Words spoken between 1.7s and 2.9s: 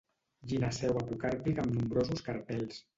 nombrosos carpels.